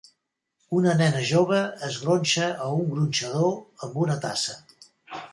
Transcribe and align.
Una 0.77 0.93
nena 1.01 1.19
jove 1.31 1.59
es 1.87 1.99
gronxa 2.05 2.47
a 2.67 2.69
un 2.77 2.81
gronxador 2.93 3.85
amb 3.89 3.99
una 4.05 4.17
tassa. 4.25 4.57